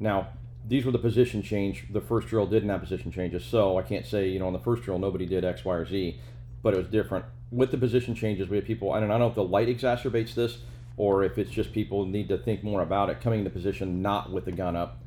[0.00, 0.28] now
[0.66, 1.84] these were the position change.
[1.92, 4.58] The first drill didn't have position changes, so I can't say you know on the
[4.58, 6.18] first drill nobody did X, Y, or Z,
[6.62, 8.48] but it was different with the position changes.
[8.48, 8.90] We have people.
[8.90, 10.60] I don't, I don't know if the light exacerbates this
[10.96, 14.32] or if it's just people need to think more about it coming into position not
[14.32, 15.00] with the gun up.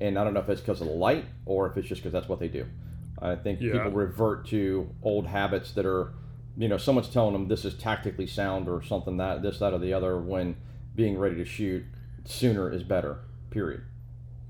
[0.00, 2.12] And I don't know if it's because of the light or if it's just because
[2.12, 2.66] that's what they do.
[3.20, 3.72] I think Yeah.
[3.72, 6.12] people revert to old habits that are,
[6.56, 9.78] you know, someone's telling them this is tactically sound or something that this, that, or
[9.78, 10.56] the other when
[10.94, 11.84] being ready to shoot
[12.24, 13.18] sooner is better.
[13.50, 13.82] Period.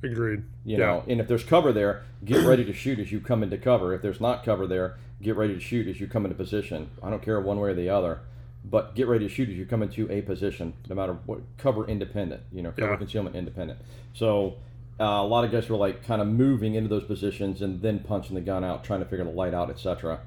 [0.02, 0.42] Agreed.
[0.64, 0.86] You Yeah.
[0.86, 3.94] know, and if there's cover there, get ready to shoot as you come into cover.
[3.94, 6.90] If there's not cover there, get ready to shoot as you come into position.
[7.02, 8.20] I don't care one way or the other,
[8.64, 11.86] but get ready to shoot as you come into a position, no matter what cover
[11.86, 12.42] independent.
[12.52, 12.96] You know, cover Yeah.
[12.98, 13.80] concealment independent.
[14.12, 14.56] So
[15.00, 18.00] uh, a lot of guys were like kind of moving into those positions and then
[18.00, 20.20] punching the gun out, trying to figure the light out, etc.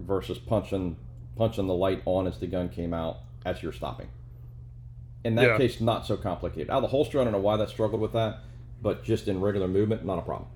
[0.00, 0.96] Versus punching
[1.36, 4.08] punching the light on as the gun came out as you're stopping.
[5.22, 5.56] In that Yeah.
[5.58, 6.70] case, not so complicated.
[6.70, 8.38] Out of the holster, I don't know why that struggled with that,
[8.80, 10.48] but just in regular movement, not a problem.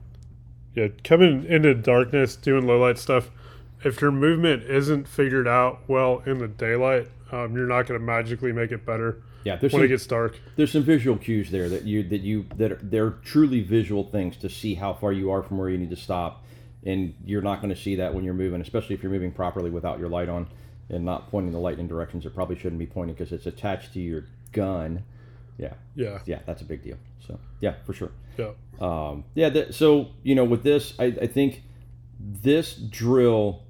[0.74, 3.30] Yeah, coming into darkness, doing low light stuff.
[3.84, 8.04] If your movement isn't figured out well in the daylight, um, you're not going to
[8.06, 10.38] magically make it better Yeah, there's when some, it gets dark.
[10.56, 14.36] there's some visual cues there that you that you that are, they're truly visual things
[14.38, 16.44] to see how far you are from where you need to stop,
[16.84, 19.70] and you're not going to see that when you're moving, especially if you're moving properly
[19.70, 20.46] without your light on
[20.90, 23.92] and not pointing the light in directions it probably shouldn't be pointing because it's attached
[23.94, 25.04] to your gun.
[25.56, 26.96] Yeah, Yeah, yeah, that's a big deal.
[27.26, 28.10] So yeah, for sure.
[28.38, 28.50] yeah,
[28.80, 31.62] Um, yeah, th- so you know, with this, I, I think
[32.18, 33.62] this drill,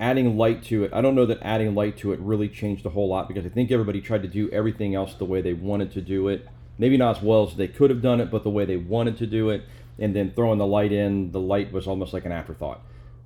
[0.00, 2.90] adding light to it, I don't know that adding light to it really changed a
[2.90, 5.92] whole lot because I think everybody tried to do everything else the way they wanted
[5.92, 6.46] to do it.
[6.78, 9.16] Maybe not as well as they could have done it, but the way they wanted
[9.18, 9.62] to do it.
[9.98, 12.80] And then throwing the light in, the light was almost like an afterthought.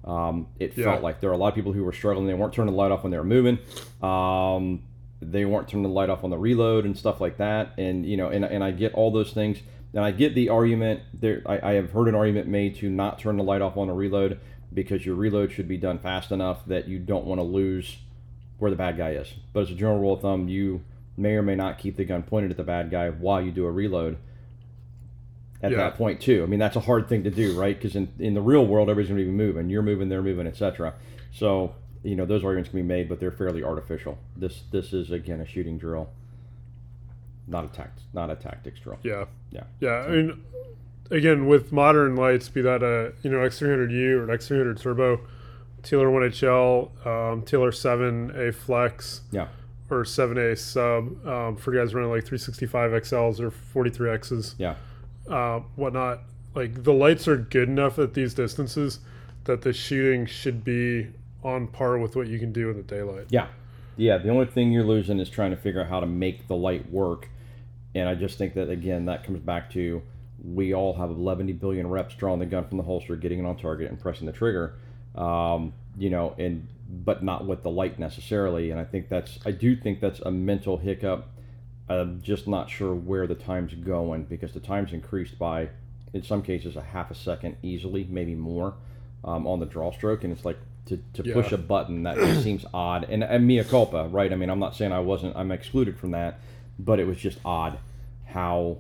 [0.05, 0.85] Um, it Yeah.
[0.85, 2.27] felt like there were a lot of people who were struggling.
[2.27, 3.59] They weren't turning the light off when they were moving.
[4.03, 4.83] Um,
[5.21, 7.73] they weren't turning the light off on the reload and stuff like that.
[7.79, 9.59] And you know, and, and I get all those things.
[9.95, 11.43] And I get the argument there.
[11.47, 13.95] I, I have heard an argument made to not turn the light off on a
[13.95, 14.39] reload
[14.73, 17.99] because your reload should be done fast enough that you don't want to lose
[18.59, 19.33] where the bad guy is.
[19.53, 20.83] But as a general rule of thumb, you
[21.17, 23.65] may or may not keep the gun pointed at the bad guy while you do
[23.67, 24.17] a reload
[25.63, 25.79] at Yeah.
[25.79, 26.43] that point too.
[26.43, 27.77] I mean, that's a hard thing to do, right?
[27.77, 29.69] Because in, in the real world, everybody's going to be moving.
[29.71, 30.95] You're moving, they're moving, etc.
[31.33, 34.19] So you know those arguments can be made, but they're fairly artificial.
[34.37, 36.09] This this is again a shooting drill,
[37.49, 38.99] not a tact, not a tactics drill.
[39.03, 39.65] yeah, Yeah.
[39.81, 39.91] yeah.
[40.07, 40.45] I mean,
[41.11, 45.21] again, with modern lights, be that a you know X300U or an X300 Turbo,
[45.83, 49.49] TLR 1HL, um, TLR 7A Flex, Yeah.
[49.91, 54.55] or 7A Sub um, for guys running like 365 XLs or 43Xs.
[54.59, 54.75] Yeah.
[55.29, 56.21] uh, whatnot.
[56.55, 59.01] Like the lights are good enough at these distances
[59.45, 61.09] that the shooting should be
[61.45, 63.27] on par with what you can do in the daylight.
[63.31, 63.47] Yeah.
[63.97, 64.19] Yeah.
[64.19, 66.91] The only thing you're losing is trying to figure out how to make the light
[66.91, 67.29] work.
[67.95, 70.03] And I just think that, again, that comes back to
[70.45, 73.57] we all have 11 billion reps drawing the gun from the holster, getting it on
[73.57, 74.75] target, and pressing the trigger.
[75.15, 78.71] Um, you know, and but not with the light necessarily.
[78.71, 81.29] And I think that's, I do think that's a mental hiccup.
[81.89, 85.69] I'm just not sure where the time's going because the time's increased by,
[86.15, 88.75] in some cases, a half a second easily, maybe more,
[89.25, 90.25] um, on the draw stroke.
[90.25, 91.35] And it's like to, to Yeah.
[91.35, 93.05] push a button that seems odd.
[93.11, 94.33] And, and mea culpa, right?
[94.33, 96.39] I mean, I'm not saying I wasn't, I'm excluded from that,
[96.79, 97.79] but it was just odd
[98.27, 98.79] how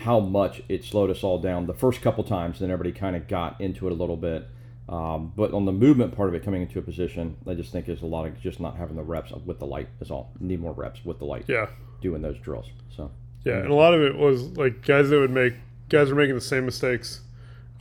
[0.00, 2.58] how much it slowed us all down the first couple times.
[2.60, 4.48] Then everybody kind of got into it a little bit.
[4.88, 7.88] Um, but on the movement part of it, coming into a position, I just think
[7.88, 10.32] is a lot of just not having the reps with the light is all.
[10.40, 11.68] Need more reps with the light Yeah,
[12.00, 12.66] doing those drills.
[12.96, 13.10] So
[13.44, 15.54] yeah, and a lot of it was like guys that would make
[15.88, 17.20] guys were making the same mistakes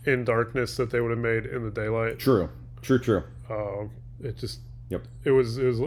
[0.05, 2.19] in darkness that they would have made in the daylight.
[2.19, 2.49] true,
[2.83, 3.23] true, true.
[3.49, 3.89] Um,
[4.21, 5.03] it just Yep.
[5.23, 5.81] it was it was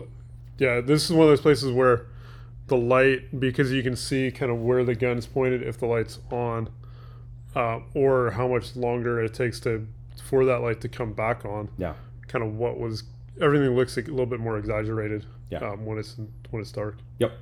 [0.58, 0.80] yeah.
[0.80, 2.06] This is one of those places where
[2.72, 6.18] the light because you can see kind of where the gun's pointed if the light's
[6.30, 6.70] on,
[7.54, 9.86] uh, or how much longer it takes to
[10.24, 11.68] for that light to come back on.
[11.76, 11.92] Yeah,
[12.28, 13.02] kind of what was
[13.40, 15.58] everything looks like a little bit more exaggerated Yeah.
[15.58, 16.16] um, when it's
[16.50, 16.96] when it's dark.
[17.18, 17.32] Yep.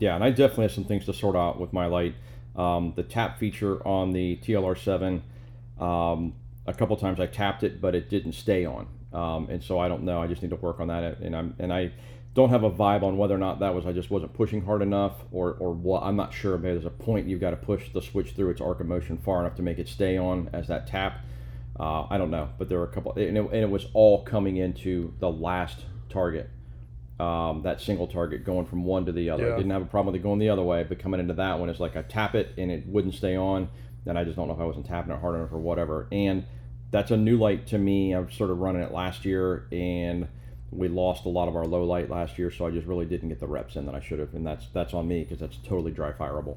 [0.00, 2.14] Yeah, and I definitely have some things to sort out with my light.
[2.54, 5.22] Um, the tap feature on the TLR7,
[5.80, 6.34] um,
[6.66, 9.88] a couple times I tapped it, but it didn't stay on, um, and so I
[9.88, 10.20] don't know.
[10.22, 11.90] I just need to work on that, and I'm and I
[12.34, 14.82] don't have a vibe on whether or not that was I just wasn't pushing hard
[14.82, 16.02] enough, or or what.
[16.02, 16.56] I'm not sure.
[16.58, 19.18] Maybe there's a point you've got to push the switch through its arc of motion
[19.18, 21.20] far enough to make it stay on as that tap.
[21.78, 24.22] Uh, I don't know, but there were a couple, and it, and it was all
[24.24, 26.50] coming into the last target
[27.20, 29.46] um, that single target going from one to the other.
[29.46, 29.56] I Yeah.
[29.56, 31.68] didn't have a problem with it going the other way, but coming into that one,
[31.68, 33.68] it's like I tap it and it wouldn't stay on.
[34.04, 36.06] Then I just don't know if I wasn't tapping it hard enough or whatever.
[36.12, 36.44] And
[36.90, 38.14] that's a new light to me.
[38.14, 40.28] I was sort of running it last year and
[40.70, 43.28] we lost a lot of our low light last year, so I just really didn't
[43.30, 45.56] get the reps in that I should have, and that's that's on me because that's
[45.66, 46.56] totally dry fireable.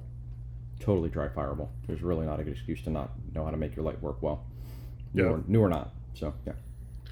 [0.79, 1.69] totally dry fireable.
[1.87, 4.21] There's really not a good excuse to not know how to make your light work
[4.21, 4.43] well.
[5.13, 5.91] New, or, new or not.
[6.13, 6.53] So yeah,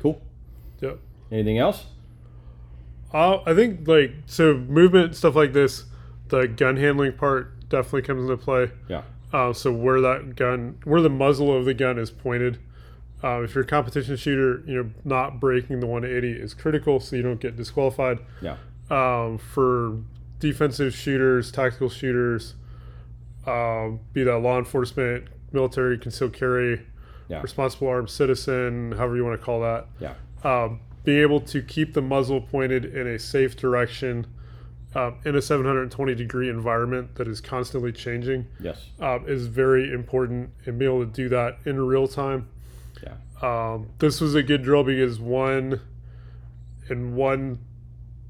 [0.01, 0.21] cool.
[0.81, 0.99] Yep.
[1.31, 1.85] Anything else?
[3.13, 5.85] Uh, I think like so movement stuff like this,
[6.29, 8.71] the gun handling part definitely comes into play.
[8.87, 9.03] Yeah.
[9.31, 12.59] Uh, so where that gun, where the muzzle of the gun is pointed.
[13.23, 17.15] Uh, if you're a competition shooter, you know not breaking the 180 is critical, so
[17.15, 18.19] you don't get disqualified.
[18.41, 18.55] Yeah.
[18.89, 19.97] Um, for
[20.39, 22.55] defensive shooters, tactical shooters,
[23.45, 26.81] um, be that law enforcement, military, concealed carry,
[27.27, 27.41] Yeah.
[27.41, 29.87] responsible armed citizen, however you want to call that.
[29.99, 30.13] Yeah.
[30.43, 34.27] Um, being able to keep the muzzle pointed in a safe direction
[34.95, 38.87] um, in a 720 degree environment that is constantly changing Yes.
[38.99, 42.47] um, is very important and being able to do that in real time.
[43.03, 43.15] Yeah.
[43.41, 45.81] Um, this was a good drill because one,
[46.89, 47.59] in one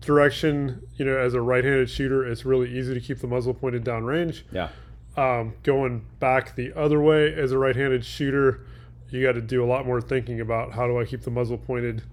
[0.01, 3.83] direction, you know, as a right-handed shooter, it's really easy to keep the muzzle pointed
[3.83, 4.43] downrange.
[4.51, 4.69] Yeah.
[5.17, 8.65] Um, going back the other way as a right-handed shooter,
[9.09, 11.57] you got to do a lot more thinking about how do I keep the muzzle
[11.57, 12.03] pointed,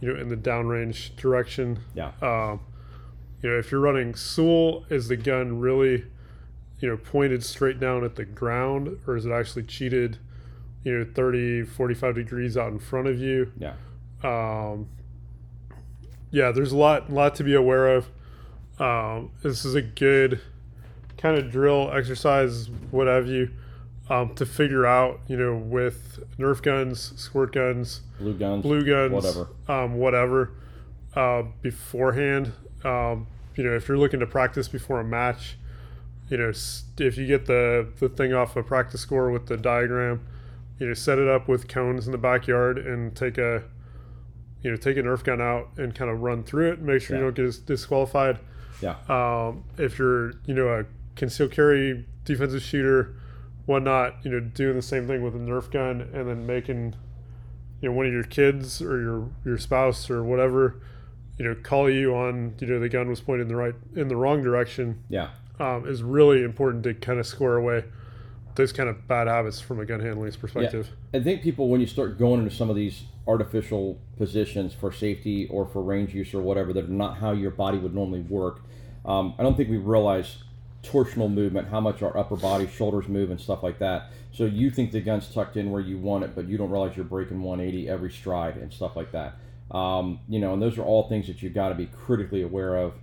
[0.00, 1.80] you know, in the downrange direction.
[1.94, 2.12] Yeah.
[2.20, 2.60] Um,
[3.42, 6.04] you know, if you're running Sul, is the gun really,
[6.80, 10.18] you know, pointed straight down at the ground, or is it actually cheated,
[10.84, 13.50] you know, 30, 45 degrees out in front of you?
[13.58, 13.74] Yeah.
[14.22, 14.88] Um,
[16.30, 18.08] yeah, there's a lot, lot to be aware of.
[18.78, 20.40] Um, this is a good
[21.16, 23.50] kind of drill exercise, what have you,
[24.10, 28.62] um, to figure out, you know, with Nerf guns, squirt guns, Blue guns.
[28.62, 29.48] blue guns, Whatever.
[29.68, 30.50] um, whatever,
[31.14, 32.52] uh, beforehand.
[32.84, 35.56] Um, you know, if you're looking to practice before a match,
[36.28, 36.52] you know,
[36.98, 40.26] if you get the the thing off a practice score with the diagram,
[40.78, 43.62] you know, set it up with cones in the backyard and take a,
[44.62, 46.80] you know, take a Nerf gun out and kind of run through it.
[46.80, 48.38] Make sure you don't get disqualified.
[48.80, 48.96] Yeah.
[49.08, 50.84] Um, if you're, you know, a
[51.16, 53.14] concealed carry defensive shooter,
[53.66, 56.94] whatnot, you know, doing the same thing with a Nerf gun and then making,
[57.80, 60.80] you know, one of your kids or your your spouse or whatever,
[61.38, 64.08] you know, call you on, you know, the gun was pointed in the right in
[64.08, 65.28] the wrong direction, Yeah.
[65.60, 67.84] um, is really important to kind of square away
[68.54, 70.88] those kind of bad habits from a gun handling's perspective.
[71.12, 75.48] I think people, when you start going into some of these artificial positions for safety
[75.48, 78.60] or for range use or whatever, that are not how your body would normally work,
[79.04, 80.38] um, I don't think we realize
[80.82, 84.10] torsional movement, how much our upper body, shoulders move, and stuff like that.
[84.32, 86.96] So you think the gun's tucked in where you want it, but you don't realize
[86.96, 89.36] you're breaking 180 every stride and stuff like that.
[89.70, 92.76] Um, you know, and those are all things that you've got to be critically aware
[92.76, 92.94] of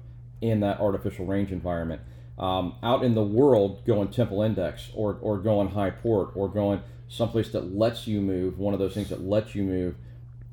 [0.41, 2.01] in that artificial range environment.
[2.37, 6.81] Um, out in the world, going temple index or, or going high port or going
[7.07, 9.95] someplace that lets you move, one of those things that lets you move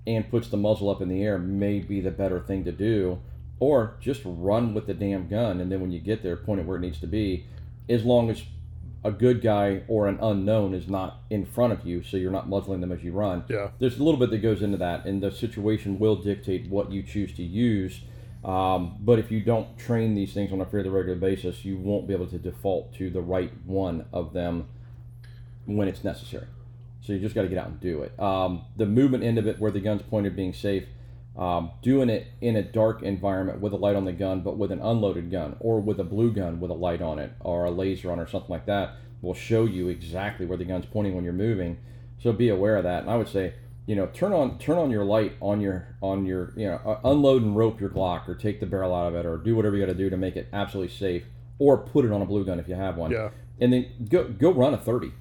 [0.06, 3.20] and puts the muzzle up in the air may be the better thing to do.
[3.60, 6.66] Or just run with the damn gun and then when you get there, point it
[6.66, 7.44] where it needs to be,
[7.88, 8.42] as long as
[9.04, 12.48] a good guy or an unknown is not in front of you, so you're not
[12.48, 13.68] muzzling them as you run Yeah.
[13.78, 17.02] there's a little bit that goes into that, and the situation will dictate what you
[17.02, 18.00] choose to use.
[18.44, 22.06] Um, but if you don't train these things on a fairly regular basis, you won't
[22.06, 24.68] be able to default to the right one of them
[25.66, 26.46] when it's necessary.
[27.00, 28.18] So you just got to get out and do it.
[28.20, 30.84] Um, the movement end of it, where the gun's pointed, being safe,
[31.36, 34.72] um, doing it in a dark environment with a light on the gun, but with
[34.72, 37.70] an unloaded gun, or with a blue gun with a light on it, or a
[37.70, 41.24] laser on or something like that, will show you exactly where the gun's pointing when
[41.24, 41.78] you're moving.
[42.20, 43.02] So be aware of that.
[43.02, 43.54] And I would say,
[43.88, 47.00] you know, turn on turn on your light on your on your you know uh,
[47.10, 49.76] unload and rope your Glock, or take the barrel out of it, or do whatever
[49.76, 51.24] you got to do to make it absolutely safe,
[51.58, 53.10] or put it on a blue gun if you have one.
[53.10, 53.30] Yeah.
[53.58, 55.12] And then go go run a thirty,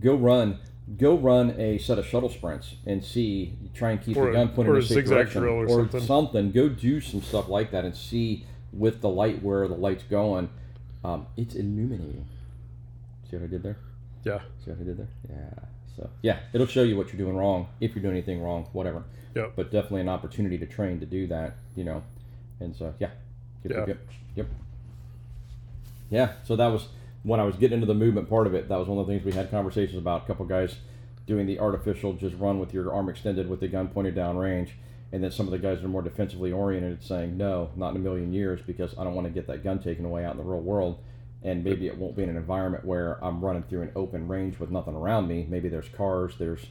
[0.00, 0.58] go run.
[0.98, 3.56] Go run a set of shuttle sprints and see.
[3.74, 5.68] Try and keep Or the gun pointed or in a safe zigzag direction, drill or
[5.68, 6.00] something.
[6.00, 6.50] something.
[6.50, 10.50] Go do some stuff like that and see with the light where the light's going.
[11.04, 12.26] Um, it's illuminating.
[13.30, 13.76] See what I did there?
[14.24, 14.40] Yeah.
[14.64, 15.08] See what I did there?
[15.28, 15.64] Yeah.
[15.96, 19.04] So yeah, it'll show you what you're doing wrong if you're doing anything wrong, whatever.
[19.34, 19.52] Yep.
[19.56, 22.02] But definitely an opportunity to train to do that, you know.
[22.60, 23.10] And so yeah.
[23.64, 23.78] Yep, Yeah.
[23.78, 23.98] Yep, yep.
[24.36, 24.46] Yep.
[26.10, 26.32] Yeah.
[26.44, 26.88] So that was
[27.22, 28.68] when I was getting into the movement part of it.
[28.68, 30.24] That was one of the things we had conversations about.
[30.24, 30.76] A couple guys
[31.26, 34.76] doing the artificial, just run with your arm extended with the gun pointed down range.
[35.12, 37.96] And then some of the guys that are more defensively oriented saying, no, not in
[37.96, 40.38] a million years because I don't want to get that gun taken away out in
[40.38, 40.98] the real world.
[41.42, 44.58] And maybe it won't be in an environment where I'm running through an open range
[44.58, 45.46] with nothing around me.
[45.48, 46.66] Maybe there's cars, there's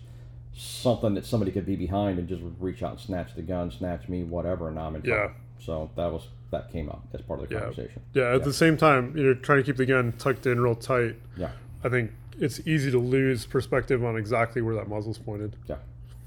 [0.53, 4.07] something that somebody could be behind and just reach out and snatch the gun, snatch
[4.07, 5.29] me, whatever, and I'm in Yeah.
[5.59, 7.61] So that was that came up as part of the Yeah.
[7.61, 8.01] conversation.
[8.13, 8.33] Yeah.
[8.33, 11.15] At the same time, you know, trying to keep the gun tucked in real tight.
[11.37, 11.51] Yeah.
[11.83, 15.55] I think it's easy to lose perspective on exactly where that muzzle's pointed.
[15.67, 15.75] Yeah.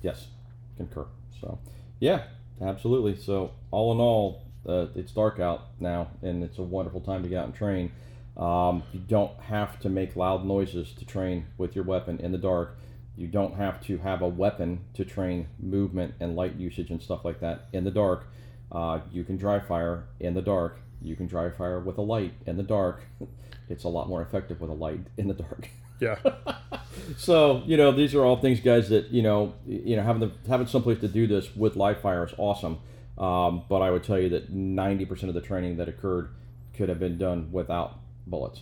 [0.00, 0.28] Yes.
[0.76, 1.06] Concur.
[1.40, 1.58] So,
[1.98, 2.22] yeah,
[2.60, 3.16] absolutely.
[3.16, 7.28] So, all in all, uh, it's dark out now, and it's a wonderful time to
[7.28, 7.90] get out and train.
[8.36, 12.38] Um, you don't have to make loud noises to train with your weapon in the
[12.38, 12.78] dark.
[13.16, 17.24] You don't have to have a weapon to train movement and light usage and stuff
[17.24, 18.26] like that in the dark.
[18.70, 20.80] Uh, you can dry fire in the dark.
[21.02, 23.02] You can dry fire with a light in the dark.
[23.68, 25.70] It's a lot more effective with a light in the dark.
[25.98, 26.18] Yeah.
[27.16, 28.90] So you know these are all things, guys.
[28.90, 32.24] That you know, you know having the having someplace to do this with live fire
[32.24, 32.78] is awesome.
[33.16, 36.28] Um, but I would tell you that ninety percent of the training that occurred
[36.74, 38.60] could have been done without bullets,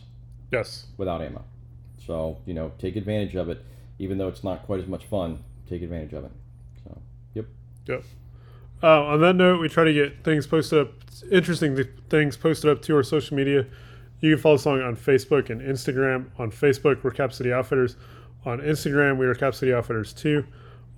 [0.50, 0.86] yes.
[0.96, 1.44] without ammo.
[2.06, 3.64] So you know, take advantage of it,
[3.98, 5.42] even though it's not quite as much fun.
[5.68, 6.32] Take advantage of it.
[6.84, 6.98] So
[7.34, 7.46] yep.
[7.86, 8.04] Yep.
[8.82, 10.92] Uh, on that note, we try to get things posted up,
[11.30, 13.66] interesting things posted up to our social media.
[14.20, 16.30] You can follow us along on Facebook and Instagram.
[16.38, 17.96] On Facebook, we're Cap City Outfitters.
[18.44, 20.44] On Instagram, we are Cap City Outfitters 2.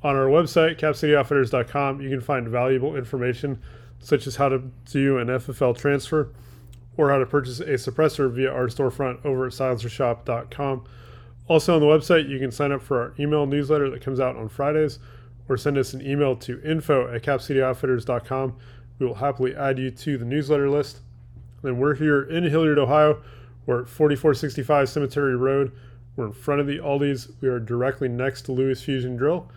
[0.05, 3.61] On our website, capcityoutfitters.com, you can find valuable information
[4.01, 4.59] such as how to
[4.91, 6.31] do an FFL transfer
[6.97, 10.85] or how to purchase a suppressor via our storefront over at silencershop.com.
[11.49, 14.37] Also on the website, you can sign up for our email newsletter that comes out
[14.37, 14.99] on Fridays
[15.49, 18.57] or send us an email to info at capcityoutfitters.com.
[18.99, 21.01] We will happily add you to the newsletter list.
[21.63, 23.23] Then we're here in Hilliard, Ohio.
[23.67, 25.73] We're at 4465 Cemetery Road.
[26.17, 27.29] We're in front of the Aldi's.
[27.41, 29.49] We are directly next to Lewis Fusion Drill.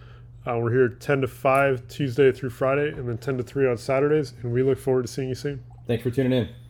[0.48, 3.78] Uh, we're here 10 to 5 Tuesday through Friday and then 10 to 3 on
[3.78, 4.34] Saturdays.
[4.42, 5.64] And we look forward to seeing you soon.
[5.88, 6.65] Thanks for tuning in.